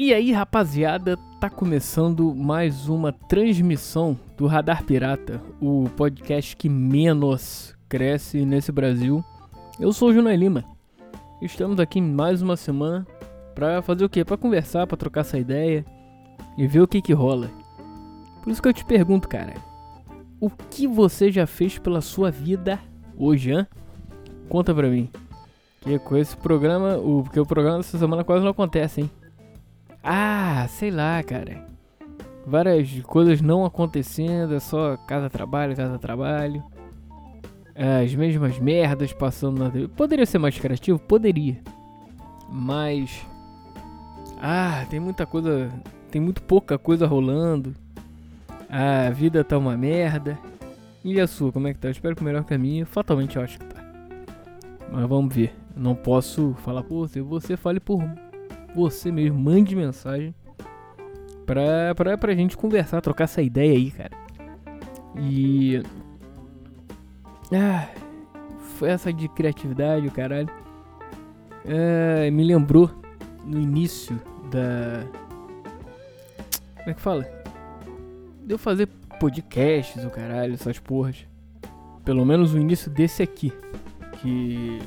[0.00, 7.76] E aí, rapaziada, tá começando mais uma transmissão do Radar Pirata, o podcast que menos
[7.88, 9.24] cresce nesse Brasil.
[9.80, 10.64] Eu sou o Junai Lima.
[11.42, 13.04] Estamos aqui mais uma semana
[13.56, 14.24] pra fazer o quê?
[14.24, 15.84] Pra conversar, pra trocar essa ideia
[16.56, 17.50] e ver o que que rola.
[18.44, 19.54] Por isso que eu te pergunto, cara,
[20.40, 22.78] o que você já fez pela sua vida
[23.16, 23.66] hoje, hã?
[24.48, 25.10] Conta pra mim.
[25.80, 29.10] Que com esse programa, o, porque o programa dessa semana quase não acontece, hein?
[30.02, 31.66] Ah, sei lá, cara.
[32.46, 36.64] Várias coisas não acontecendo, é só casa trabalho, casa trabalho.
[37.74, 39.86] As mesmas merdas passando na TV.
[39.88, 40.98] Poderia ser mais criativo?
[40.98, 41.58] Poderia.
[42.50, 43.24] Mas.
[44.40, 45.70] Ah, tem muita coisa.
[46.10, 47.74] Tem muito pouca coisa rolando.
[48.68, 50.38] A vida tá uma merda.
[51.04, 51.88] E a sua, como é que tá?
[51.88, 52.84] Eu espero que melhor minha.
[52.84, 53.80] Fatalmente eu acho que tá.
[54.90, 55.54] Mas vamos ver.
[55.76, 57.20] Não posso falar por você.
[57.20, 58.02] Você fale por
[58.74, 59.38] você mesmo.
[59.38, 60.34] Mande mensagem
[61.46, 64.16] pra, pra, pra gente conversar, trocar essa ideia aí, cara.
[65.16, 65.82] E.
[67.52, 67.88] Ah,
[68.76, 70.48] foi essa de criatividade, o caralho.
[71.66, 72.90] Ah, me lembrou
[73.44, 75.04] no início da.
[76.76, 77.26] Como é que fala?
[78.44, 78.86] De eu fazer
[79.18, 81.26] podcasts, o caralho, essas porras.
[82.04, 83.52] Pelo menos o início desse aqui.
[84.20, 84.78] Que.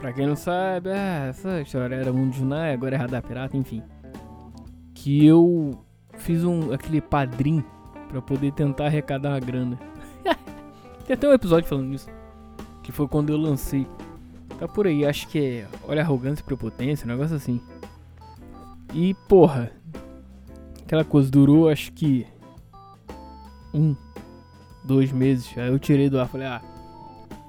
[0.00, 3.82] Pra quem não sabe, ah, essa história era Mundo Junai, agora é Radar Pirata, enfim.
[4.94, 5.82] Que eu
[6.18, 7.64] fiz um aquele padrinho
[8.08, 9.78] pra poder tentar arrecadar uma grana.
[11.06, 12.08] Tem até um episódio falando nisso.
[12.82, 13.86] Que foi quando eu lancei.
[14.58, 15.66] Tá por aí, acho que é.
[15.88, 17.60] Olha arrogância e prepotência, um negócio assim.
[18.94, 19.72] E porra.
[20.82, 22.26] Aquela coisa durou acho que.
[23.74, 23.96] Um,
[24.84, 25.52] dois meses.
[25.58, 26.62] Aí eu tirei do ar falei, ah,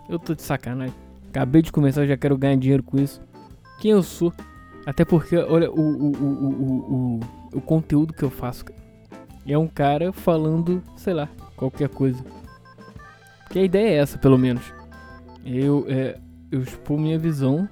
[0.09, 1.06] eu tô de sacanagem.
[1.29, 3.21] Acabei de começar, já quero ganhar dinheiro com isso.
[3.79, 4.33] Quem eu sou?
[4.85, 7.19] Até porque, olha, o, o, o, o, o,
[7.57, 8.65] o conteúdo que eu faço.
[9.45, 12.23] É um cara falando, sei lá, qualquer coisa.
[13.49, 14.73] Que a ideia é essa, pelo menos.
[15.45, 16.19] Eu, é,
[16.51, 17.67] eu expor minha visão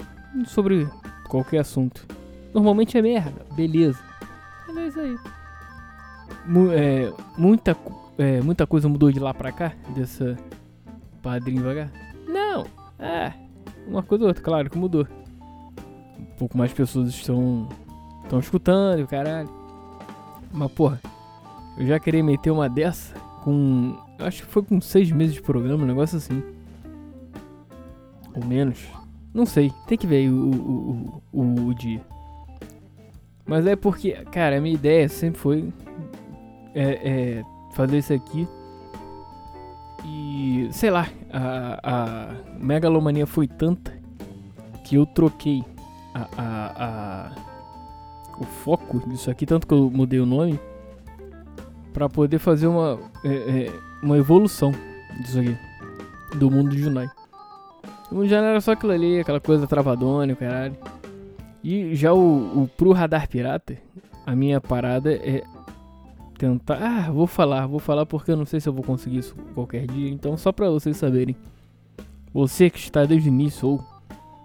[0.46, 0.88] sobre
[1.28, 2.06] qualquer assunto.
[2.54, 4.00] Normalmente é merda, beleza.
[4.68, 5.18] Mas é isso aí.
[6.46, 7.76] Mu é, muita,
[8.18, 10.38] é, muita coisa mudou de lá pra cá, dessa
[11.22, 11.92] padrinho vagar?
[12.28, 12.66] Não,
[13.00, 13.34] é,
[13.88, 15.07] uma coisa ou outra, claro que mudou.
[16.19, 17.69] Um pouco mais pessoas estão,
[18.23, 19.50] estão escutando, caralho.
[20.51, 21.00] Mas porra,
[21.78, 23.13] eu já queria meter uma dessa
[23.44, 26.41] com Acho que foi com seis meses de programa, um negócio assim.
[28.34, 28.79] Ou menos.
[29.34, 32.02] Não sei, tem que ver aí o, o, o, o, dia.
[33.46, 35.73] Mas é porque, cara, a minha ideia sempre foi
[36.73, 37.09] é,
[37.40, 38.47] é fazer isso aqui.
[40.06, 43.94] E, sei lá, a, a megalomania foi tanta
[44.85, 45.63] que eu troquei
[46.13, 47.31] a, a, a,
[48.40, 50.57] o foco disso aqui, tanto que eu mudei o nome,
[51.94, 53.00] pra poder fazer uma.
[53.23, 54.72] É, é, uma evolução
[55.22, 55.57] disso aqui.
[56.38, 57.09] Do mundo de Junai.
[58.12, 60.78] O Junai era só aquilo ali, aquela coisa travadona, caralho.
[61.63, 63.75] E já o, o pro radar pirata,
[64.25, 65.44] a minha parada é
[66.35, 66.78] tentar.
[66.81, 69.88] Ah, vou falar, vou falar porque eu não sei se eu vou conseguir isso qualquer
[69.88, 70.09] dia.
[70.09, 71.35] Então, só pra vocês saberem.
[72.34, 73.78] Você que está desde o início ou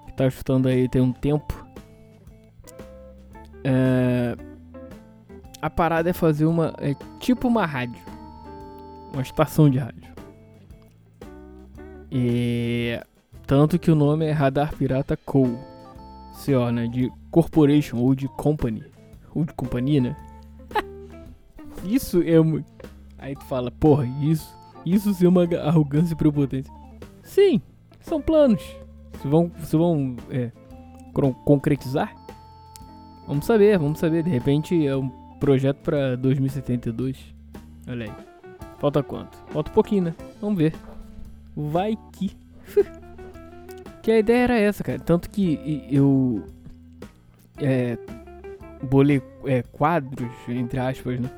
[0.04, 1.66] que está escutando aí tem um tempo.
[3.64, 4.36] É,
[5.60, 6.72] a parada é fazer uma.
[6.78, 8.10] É tipo uma rádio
[9.12, 10.10] uma estação de rádio.
[12.10, 13.00] E
[13.46, 15.48] tanto que o nome é Radar Pirata Co.
[16.44, 16.86] CO, né?
[16.86, 18.84] De corporation ou de company.
[19.34, 20.16] Ou de companhia, né?
[21.84, 22.66] Isso é muito.
[23.18, 24.58] Aí tu fala, porra, isso.
[24.84, 26.72] Isso é uma arrogância e prepotência.
[27.22, 27.60] Sim,
[28.00, 28.62] são planos.
[29.20, 30.50] Se vão, se vão é,
[31.44, 32.14] concretizar?
[33.26, 34.22] Vamos saber, vamos saber.
[34.22, 35.08] De repente é um
[35.38, 37.18] projeto para 2072.
[37.86, 38.12] Olha aí.
[38.78, 39.36] Falta quanto?
[39.48, 40.14] Falta um pouquinho, né?
[40.40, 40.74] Vamos ver.
[41.54, 42.34] Vai que.
[44.02, 44.98] que a ideia era essa, cara.
[44.98, 46.44] Tanto que eu.
[47.58, 47.98] É.
[48.82, 51.30] Bolei é, quadros, entre aspas, né?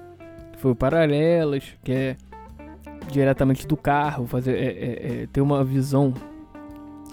[0.62, 2.16] Foi paralelas, que é
[3.10, 6.14] diretamente do carro, fazer é, é, é, ter uma visão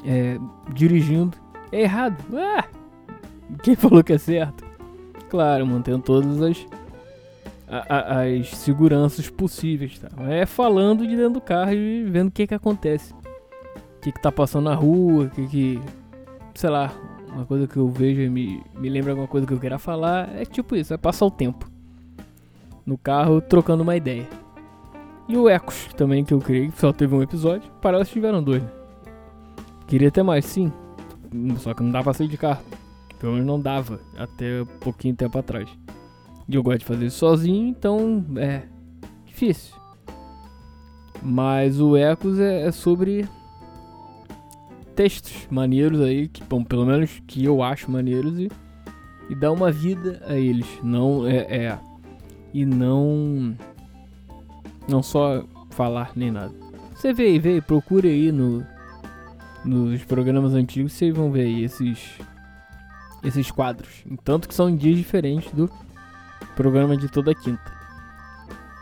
[0.06, 0.38] é,
[0.72, 1.36] dirigindo.
[1.72, 2.24] É errado.
[2.38, 2.66] Ah!
[3.64, 4.64] Quem falou que é certo?
[5.32, 6.64] Claro, mantendo todas as
[7.68, 10.10] a, as seguranças possíveis, tá?
[10.28, 13.14] É falando de dentro do carro e vendo o que que acontece.
[13.14, 15.82] O que que tá passando na rua, o que que...
[16.54, 16.94] Sei lá,
[17.34, 20.30] uma coisa que eu vejo e me, me lembra alguma coisa que eu queira falar.
[20.36, 21.69] É tipo isso, é passar o tempo.
[22.90, 24.28] No carro, trocando uma ideia.
[25.28, 27.70] E o Ecos também, que eu criei, que só teve um episódio.
[27.80, 28.64] Para elas tiveram dois.
[28.64, 28.70] Né?
[29.86, 30.74] Queria ter mais, sim.
[31.60, 32.64] Só que não dá pra sair de carro.
[33.20, 35.70] Pelo menos não dava até pouquinho tempo atrás.
[36.48, 38.64] E eu gosto de fazer isso sozinho, então é
[39.24, 39.76] difícil.
[41.22, 43.30] Mas o Ecos é, é sobre
[44.96, 48.50] textos maneiros aí, que bom, pelo menos que eu acho maneiros e,
[49.30, 50.66] e dar uma vida a eles.
[50.82, 51.80] Não é, é
[52.54, 53.56] e não
[54.88, 56.54] não só falar nem nada.
[56.96, 58.66] Você vê aí, vê, procure aí no
[59.64, 62.20] nos programas antigos, vocês vão ver aí esses
[63.24, 64.04] esses quadros.
[64.24, 65.70] Tanto que são em dias diferentes do
[66.56, 67.80] programa de toda quinta.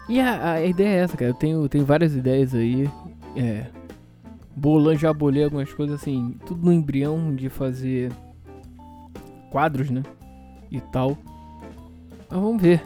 [0.09, 1.31] E a, a ideia é essa, cara.
[1.31, 2.89] Eu tenho, tenho várias ideias aí.
[3.35, 3.65] É.
[4.55, 8.11] Bolando, já bolei algumas coisas assim, tudo no embrião de fazer
[9.51, 10.01] quadros, né?
[10.71, 11.17] E tal.
[12.29, 12.81] Mas vamos ver.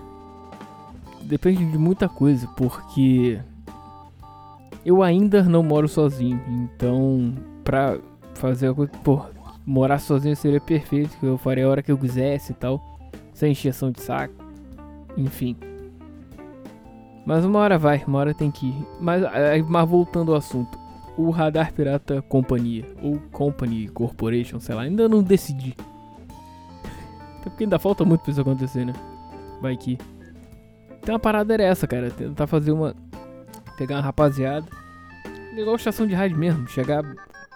[1.31, 3.39] Depende de muita coisa, porque
[4.86, 6.42] eu ainda não moro sozinho.
[6.45, 7.33] Então,
[7.63, 7.98] pra
[8.33, 8.92] fazer a coisa.
[9.01, 9.22] Pô,
[9.66, 11.18] morar sozinho seria perfeito.
[11.18, 13.00] Que eu faria a hora que eu quisesse e tal.
[13.33, 14.33] Sem encheção de saco.
[15.16, 15.56] Enfim.
[17.25, 18.88] Mas uma hora vai, uma hora tem que ir.
[19.00, 19.24] Mas,
[19.69, 20.77] mas voltando ao assunto.
[21.18, 25.77] O Radar Pirata Companhia, ou Company Corporation, sei lá, ainda não decidi.
[27.39, 28.94] Até porque ainda falta muito pra isso acontecer, né?
[29.62, 29.98] Vai que.
[31.01, 32.12] Então a parada era essa, cara.
[32.12, 32.95] Tentar fazer uma.
[33.77, 34.68] Pegar uma rapaziada.
[35.57, 36.68] Igual estação de rádio mesmo.
[36.68, 37.03] Chegar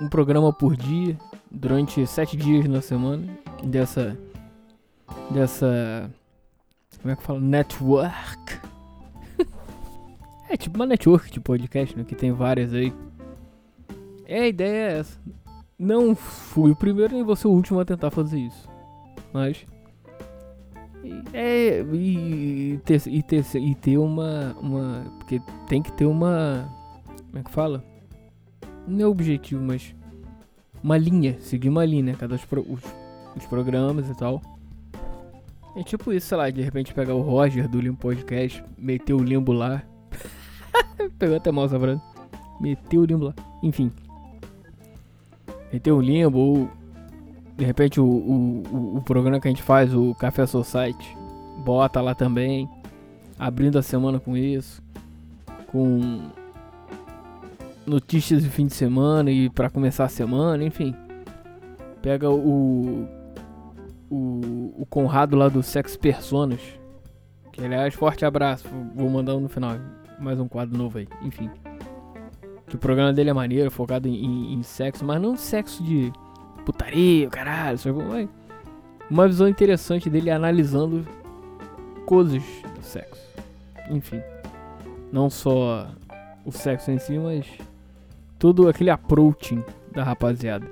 [0.01, 1.15] um programa por dia.
[1.51, 3.27] Durante sete dias na semana.
[3.63, 4.17] Dessa.
[5.29, 6.09] Dessa.
[7.01, 7.39] Como é que fala?
[7.39, 8.59] Network.
[10.49, 12.03] é tipo uma network de podcast, né?
[12.03, 12.91] Que tem várias aí.
[14.25, 15.19] É, a ideia é essa.
[15.77, 18.67] Não fui o primeiro nem vou ser o último a tentar fazer isso.
[19.31, 19.65] Mas.
[21.33, 21.81] É.
[21.93, 25.05] E ter, e ter, e ter uma, uma.
[25.17, 26.69] Porque tem que ter uma.
[27.27, 27.83] Como é que fala?
[28.87, 29.95] Não é objetivo, mas.
[30.83, 31.37] Uma linha.
[31.39, 32.15] Seguir uma linha, né?
[32.17, 32.83] Cada os, os,
[33.35, 34.41] os programas e tal.
[35.75, 39.21] É tipo isso, sei lá, de repente pegar o Roger do Limbo Podcast, meter o
[39.21, 39.83] limbo lá.
[41.19, 42.01] Pegou até mal essa frase.
[42.61, 43.35] Meteu o limbo lá.
[43.61, 43.91] Enfim.
[45.73, 46.69] Meter o limbo ou.
[47.55, 51.15] De repente o, o, o, programa que a gente faz, o Café Society,
[51.63, 52.69] bota lá também.
[53.39, 54.81] Abrindo a semana com isso.
[55.67, 56.29] Com
[57.85, 60.93] notícias de fim de semana e para começar a semana, enfim.
[62.01, 63.07] Pega o
[64.09, 66.59] o, o Conrado lá do Sex Personas.
[67.51, 68.67] Que aliás, forte abraço.
[68.95, 69.77] Vou mandar no final.
[70.19, 71.07] Mais um quadro novo aí.
[71.21, 71.49] Enfim.
[72.67, 76.11] Que o programa dele é maneiro, focado em, em, em sexo, mas não sexo de
[76.65, 77.77] putaria, caralho.
[77.77, 77.89] Só,
[79.09, 81.05] uma visão interessante dele analisando
[82.05, 82.41] coisas
[82.75, 83.21] do sexo.
[83.89, 84.21] Enfim.
[85.11, 85.87] Não só
[86.43, 87.45] o sexo em si, mas
[88.39, 90.67] todo aquele approaching da rapaziada.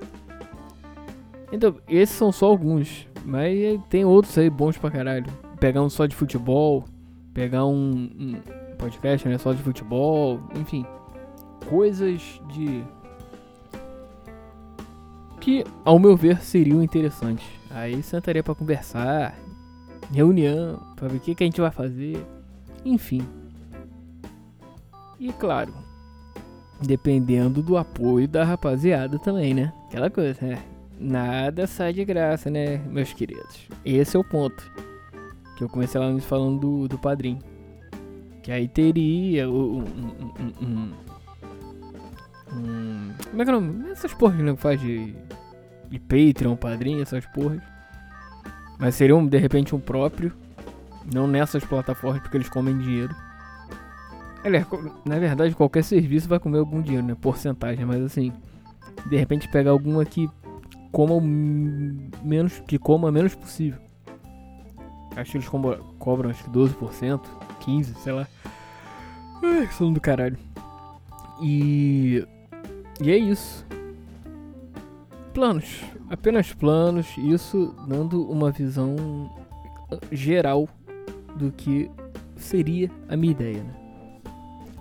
[1.52, 3.06] Então, esses são só alguns.
[3.24, 5.26] Mas tem outros aí bons pra caralho.
[5.58, 6.84] Pegar um só de futebol,
[7.32, 8.40] pegar um, um
[8.76, 10.84] podcast né, só de futebol, enfim.
[11.68, 12.84] Coisas de.
[15.44, 17.46] Que, ao meu ver, seriam interessantes.
[17.70, 19.38] Aí sentaria para conversar,
[20.10, 22.24] reunião, pra ver o que, que a gente vai fazer,
[22.82, 23.20] enfim.
[25.20, 25.74] E claro,
[26.80, 29.70] dependendo do apoio da rapaziada também, né?
[29.86, 30.62] Aquela coisa, né?
[30.98, 33.68] Nada sai de graça, né, meus queridos?
[33.84, 34.64] Esse é o ponto.
[35.58, 37.40] Que eu comecei lá falando do, do padrinho.
[38.42, 39.80] Que aí teria o.
[39.80, 40.92] Um, um, um,
[42.56, 43.90] um, como é que é o nome?
[43.90, 45.14] Essas porras que faz de,
[45.94, 47.62] de Patreon, padrinho, essas porras.
[48.78, 50.32] Mas seriam de repente um próprio.
[51.12, 53.14] Não nessas plataformas porque eles comem dinheiro.
[54.42, 54.66] Aliás,
[55.04, 57.14] na verdade, qualquer serviço vai comer algum dinheiro, né?
[57.14, 58.32] Porcentagem, mas assim.
[59.06, 60.28] De repente pegar alguma que
[60.90, 63.80] coma menos, que coma menos possível.
[65.16, 67.20] Acho que eles cobram, cobram acho que 12%,
[67.60, 68.26] 15%, sei lá.
[69.42, 70.38] Ai, que do caralho.
[71.40, 72.26] E.
[73.00, 73.66] E é isso.
[75.34, 75.82] Planos.
[76.08, 77.06] Apenas planos.
[77.18, 79.30] Isso dando uma visão
[80.12, 80.68] geral
[81.36, 81.90] do que
[82.36, 83.74] seria a minha ideia, né?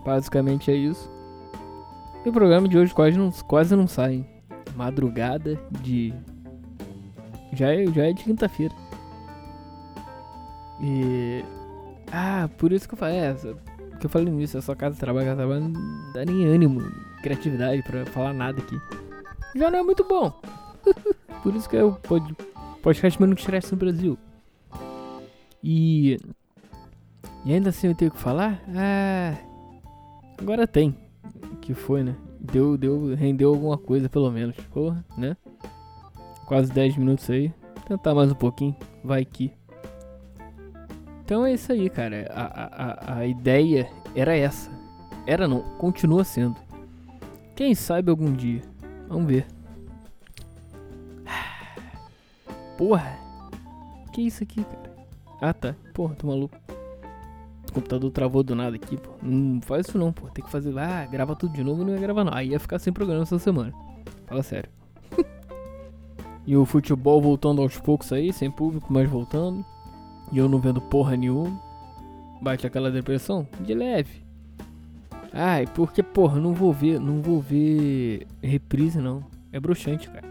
[0.05, 1.11] Basicamente é isso.
[2.23, 4.25] E o programa de hoje quase não, quase não sai
[4.75, 6.13] madrugada de.
[7.53, 8.73] Já é, já é de quinta-feira.
[10.81, 11.43] E.
[12.11, 13.17] Ah, por isso que eu falei.
[13.17, 13.35] É,
[13.99, 16.81] que eu falei nisso, a sua casa trabalha, casa trabalha, não dá nem ânimo,
[17.21, 18.77] criatividade pra falar nada aqui.
[19.55, 20.31] Já não é muito bom.
[21.43, 22.35] por isso que eu pode,
[22.81, 24.17] podcast menos estresse no Brasil.
[25.63, 26.19] E.
[27.45, 28.61] E ainda assim eu tenho que falar?
[28.69, 29.37] Ah.
[30.39, 30.95] Agora tem.
[31.61, 32.15] Que foi, né?
[32.43, 34.55] deu, deu, rendeu alguma coisa pelo menos.
[34.73, 35.37] Porra, né?
[36.45, 37.53] Quase 10 minutos aí.
[37.87, 39.51] Tentar mais um pouquinho, vai que.
[41.23, 42.29] Então é isso aí, cara.
[42.33, 44.69] A, a, a ideia era essa.
[45.25, 46.55] Era não, continua sendo.
[47.55, 48.61] Quem sabe algum dia.
[49.13, 49.45] Vamos ver.
[52.75, 53.15] Porra.
[54.11, 55.07] Que isso aqui, cara?
[55.39, 55.75] Ah, tá.
[55.93, 56.57] Porra, tô maluco.
[57.69, 59.11] O computador travou do nada aqui, pô.
[59.21, 60.27] Não faz isso não, pô.
[60.29, 62.33] Tem que fazer lá, grava tudo de novo não ia gravar não.
[62.33, 63.71] Aí ia ficar sem programa essa semana.
[64.25, 64.69] Fala sério.
[66.47, 69.63] e o futebol voltando aos poucos aí, sem público, mas voltando.
[70.31, 71.61] E eu não vendo porra nenhuma.
[72.41, 73.47] Bate aquela depressão?
[73.61, 74.22] De leve.
[75.33, 79.25] Ai, porque, porra, não vou ver, não vou ver reprise não.
[79.51, 80.27] É bruxante, cara.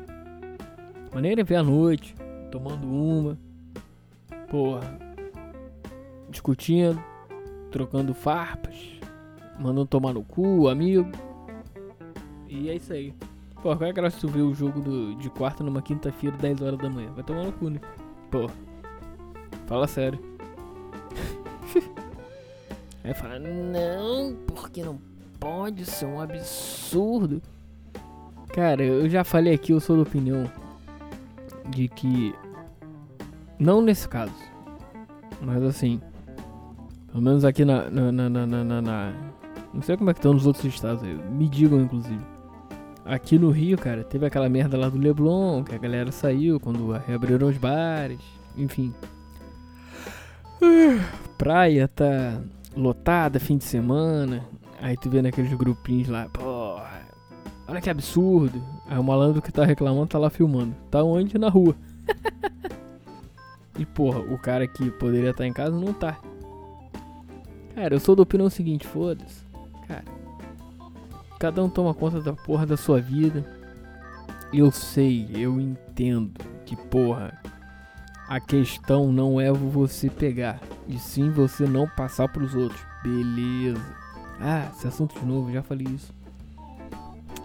[1.12, 2.14] Maneira é ver à noite,
[2.52, 3.36] tomando uma.
[4.48, 4.98] Porra.
[6.30, 7.02] Discutindo,
[7.70, 9.00] trocando farpas,
[9.58, 11.10] mandando tomar no cu, amigo.
[12.48, 13.12] E é isso aí.
[13.56, 16.36] Pô, qual é a graça de tu ver o jogo do, de quarta numa quinta-feira,
[16.36, 17.10] 10 horas da manhã?
[17.12, 17.80] Vai tomar no cu, né?
[18.30, 18.48] Pô.
[19.66, 20.31] Fala sério.
[23.04, 24.98] Aí fala, não, porque não
[25.40, 27.42] pode ser um absurdo.
[28.52, 30.50] Cara, eu já falei aqui, eu sou da opinião
[31.68, 32.34] de que.
[33.58, 34.32] Não nesse caso.
[35.40, 36.00] Mas assim.
[37.08, 37.90] Pelo menos aqui na.
[37.90, 39.12] na, na, na, na, na
[39.72, 41.14] não sei como é que estão nos outros estados aí.
[41.14, 42.20] Me digam, inclusive.
[43.04, 46.92] Aqui no Rio, cara, teve aquela merda lá do Leblon, que a galera saiu quando
[46.92, 48.20] reabriram os bares.
[48.56, 48.94] Enfim.
[51.38, 52.40] Praia tá
[52.76, 54.44] lotada fim de semana.
[54.80, 57.02] Aí tu vê naqueles grupinhos lá, porra,
[57.68, 58.62] olha que absurdo.
[58.86, 60.74] Aí o malandro que tá reclamando tá lá filmando.
[60.90, 61.38] Tá onde?
[61.38, 61.76] Na rua.
[63.78, 66.18] e porra, o cara que poderia estar tá em casa não tá.
[67.74, 69.42] Cara, eu sou da opinião seguinte, foda-se.
[69.88, 70.04] Cara,
[71.38, 73.44] cada um toma conta da porra da sua vida.
[74.52, 76.32] Eu sei, eu entendo
[76.66, 77.40] que porra,
[78.28, 80.60] a questão não é você pegar,
[80.92, 82.84] e sim você não passar pros outros.
[83.02, 83.96] Beleza.
[84.38, 86.12] Ah, esse assunto de novo, já falei isso.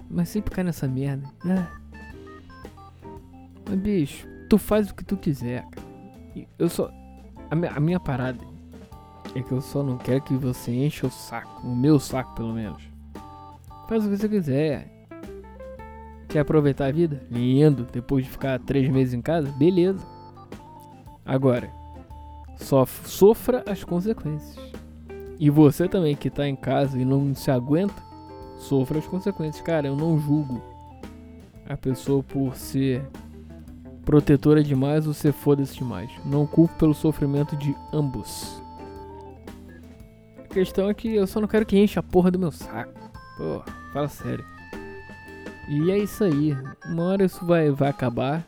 [0.09, 1.27] Mas sempre cai nessa merda.
[1.45, 1.67] Ah.
[3.67, 5.87] Mas bicho, tu faz o que tu quiser, cara.
[6.59, 6.91] Eu só.
[7.49, 8.43] A minha, a minha parada
[9.33, 11.65] é que eu só não quero que você encha o saco.
[11.65, 12.83] O meu saco, pelo menos.
[13.87, 15.07] Faz o que você quiser.
[16.27, 17.25] Quer aproveitar a vida?
[17.31, 17.87] Lindo.
[17.91, 19.49] Depois de ficar três meses em casa?
[19.51, 20.05] Beleza.
[21.25, 21.71] Agora,
[22.57, 24.57] só sofra as consequências.
[25.39, 28.01] E você também que tá em casa e não se aguenta,
[28.57, 29.63] sofra as consequências.
[29.63, 30.61] Cara, eu não julgo
[31.69, 33.05] a pessoa por ser
[34.03, 36.09] protetora demais ou ser foda-se demais.
[36.25, 38.61] Não culpo pelo sofrimento de ambos.
[40.39, 42.93] A questão é que eu só não quero que enche a porra do meu saco.
[43.37, 43.61] Pô,
[43.93, 44.45] fala sério.
[45.67, 46.57] E é isso aí.
[46.85, 48.47] Uma hora isso vai, vai acabar.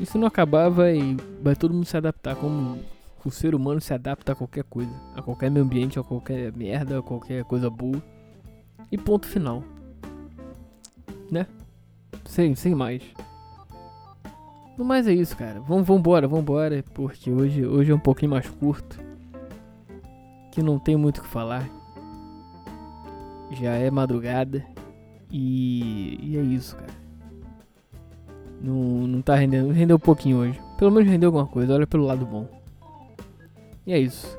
[0.00, 2.34] E se não acabar, vai, vai todo mundo se adaptar.
[2.36, 2.78] Como
[3.24, 4.92] o ser humano se adapta a qualquer coisa.
[5.14, 8.02] A qualquer meio ambiente, a qualquer merda, a qualquer coisa boa.
[8.90, 9.62] E ponto final.
[11.30, 11.46] Né?
[12.24, 13.02] Sem, sem mais.
[14.76, 15.60] No mais é isso, cara.
[15.60, 16.82] Vamos, vambora, vambora.
[16.94, 18.98] Porque hoje, hoje é um pouquinho mais curto.
[20.50, 21.68] Que não tem muito o que falar.
[23.52, 24.64] Já é madrugada.
[25.30, 27.01] E, e é isso, cara.
[28.62, 29.72] Não, não tá rendendo.
[29.72, 30.60] Rendeu um pouquinho hoje.
[30.78, 31.74] Pelo menos rendeu alguma coisa.
[31.74, 32.46] Olha pelo lado bom.
[33.84, 34.38] E é isso.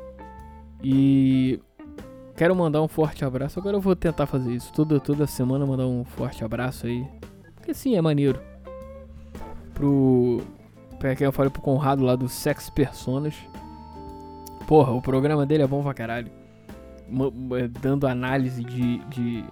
[0.82, 1.60] E
[2.36, 3.60] quero mandar um forte abraço.
[3.60, 4.72] Agora eu vou tentar fazer isso.
[4.72, 7.06] Toda, toda semana mandar um forte abraço aí.
[7.56, 8.40] Porque sim, é maneiro.
[9.74, 10.42] Pro.
[11.00, 13.36] Pra quem eu falei pro Conrado lá do Sex Personas.
[14.68, 16.32] Porra, o programa dele é bom pra caralho.
[17.82, 19.44] Dando análise de, de.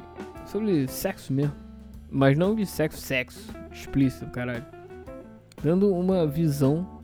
[0.45, 1.70] sobre sexo mesmo.
[2.11, 4.65] Mas não de sexo, sexo explícito, caralho.
[5.63, 7.01] Dando uma visão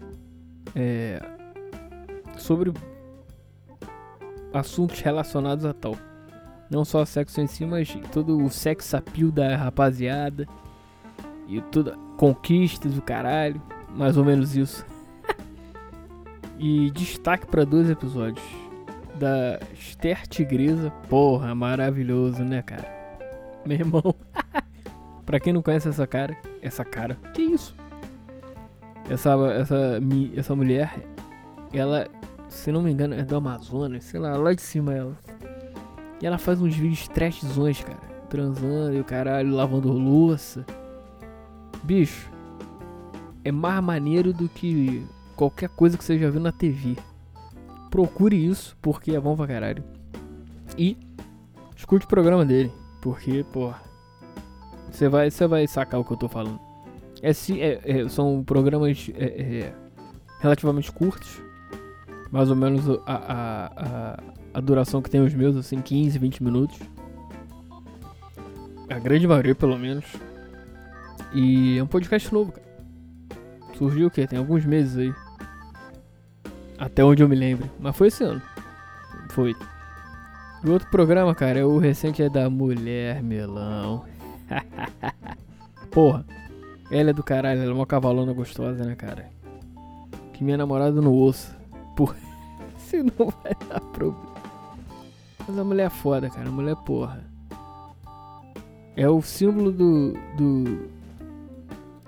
[0.76, 1.22] é,
[2.38, 2.74] sobre
[4.54, 5.96] assuntos relacionados a tal.
[6.70, 10.46] Não só sexo em si, mas todo o sex appeal da rapaziada.
[11.48, 13.62] E toda conquistas do caralho.
[13.96, 14.86] Mais ou menos isso.
[16.60, 18.46] e destaque para dois episódios.
[19.16, 20.92] Da Esther Tigresa.
[21.10, 22.86] Porra, maravilhoso, né, cara?
[23.66, 24.16] Meu irmão.
[25.28, 27.16] Pra quem não conhece essa cara, essa cara.
[27.34, 27.76] Que isso?
[29.10, 30.02] Essa, essa,
[30.36, 31.06] essa mulher,
[31.74, 32.08] ela,
[32.48, 35.18] se não me engano, é do Amazonas, sei lá, lá de cima ela.
[36.22, 38.00] E ela faz uns vídeos trashzões, cara.
[38.30, 40.66] Transando e o caralho, lavando louça.
[41.84, 42.32] Bicho,
[43.44, 45.06] é mais maneiro do que
[45.36, 46.96] qualquer coisa que você já viu na TV.
[47.92, 49.84] Procure isso, porque é bom pra caralho.
[50.78, 50.98] E
[51.76, 53.87] escute o programa dele, porque, porra,
[54.98, 56.60] você vai, você vai sacar o que eu tô falando.
[57.22, 59.74] É, é, é, são programas é, é,
[60.40, 61.40] relativamente curtos.
[62.32, 64.20] Mais ou menos a, a, a,
[64.56, 66.80] a, duração que tem os meus, assim, 15, 20 minutos.
[68.90, 70.06] A grande maioria, pelo menos.
[71.32, 72.68] E é um podcast novo, cara.
[73.78, 74.26] Surgiu o quê?
[74.26, 75.14] Tem alguns meses aí.
[76.78, 77.70] Até onde eu me lembro.
[77.80, 78.42] Mas foi esse ano.
[79.30, 79.56] Foi.
[80.66, 84.04] O outro programa, cara, é o recente é da Mulher Melão.
[85.92, 86.26] Porra.
[86.90, 89.30] Ela é do caralho, ela é uma cavalona gostosa, né, cara?
[90.34, 91.56] Que minha namorada não ouça.
[91.96, 92.16] Porra.
[92.78, 94.34] Senão vai dar problema.
[95.48, 96.48] Mas a mulher é foda, cara.
[96.48, 97.24] A mulher é porra.
[98.96, 100.14] É o símbolo do.
[100.38, 100.90] do.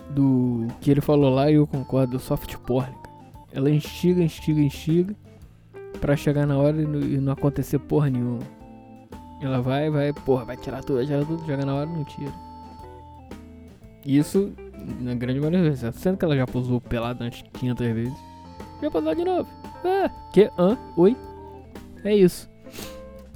[0.10, 2.94] do que ele falou lá e eu concordo, do soft porn.
[3.52, 5.16] Ela instiga, instiga, instiga.
[6.00, 8.40] Pra chegar na hora não, e não acontecer porra nenhuma.
[9.42, 12.34] Ela vai, vai, porra, vai tirar tudo, vai tirar tudo, chega na hora não tira.
[14.06, 14.54] Isso,
[15.00, 15.96] na grande maioria das vezes.
[16.02, 18.18] Sendo que ela já posou pelada antes 500 vezes.
[18.82, 19.50] Já posar de novo.
[19.86, 20.52] Ah, que?
[20.58, 20.78] Hã?
[20.98, 21.16] Oi?
[22.04, 22.50] É isso.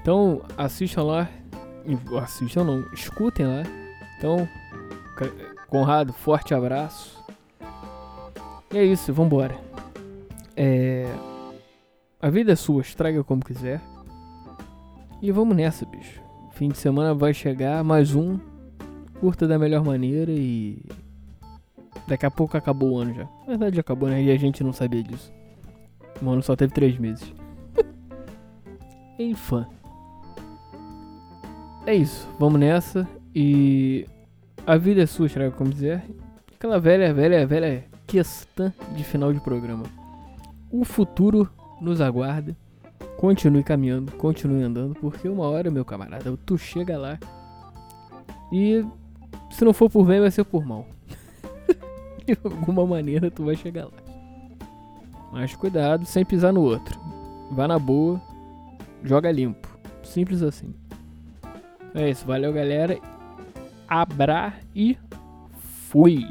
[0.02, 1.30] Então, assistam lá.
[2.22, 3.64] Assistam não, escutem lá.
[4.18, 4.48] Então,
[5.68, 7.24] Conrado, forte abraço.
[8.72, 9.58] E é isso, vambora.
[10.56, 11.06] É.
[12.22, 13.82] A vida é sua, estraga como quiser.
[15.24, 16.22] E vamos nessa, bicho.
[16.52, 18.38] Fim de semana vai chegar, mais um.
[19.22, 20.84] Curta da melhor maneira e.
[22.06, 23.24] Daqui a pouco acabou o ano já.
[23.24, 24.22] Na verdade já acabou, né?
[24.22, 25.32] E a gente não sabia disso.
[26.22, 27.34] O ano só teve três meses.
[29.18, 29.66] Enfim.
[31.86, 33.08] É isso, vamos nessa.
[33.34, 34.06] E.
[34.68, 36.04] A vida é sua, estraga como quiser.
[36.54, 39.84] Aquela velha, velha, velha questão de final de programa.
[40.70, 41.50] O futuro
[41.80, 42.58] nos aguarda.
[43.18, 47.18] Continue caminhando, continue andando, porque uma hora, meu camarada, tu chega lá
[48.52, 48.86] e
[49.50, 50.86] se não for por bem, vai ser por mal.
[52.26, 53.92] De alguma maneira tu vai chegar lá.
[55.32, 57.00] Mas cuidado, sem pisar no outro.
[57.52, 58.22] Vá na boa,
[59.04, 59.68] joga limpo.
[60.04, 60.74] Simples assim.
[61.96, 63.00] É isso, valeu galera.
[63.88, 64.98] Abra e
[65.90, 66.28] fui.